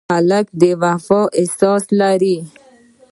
[0.13, 2.37] هلک د وفا احساس لري.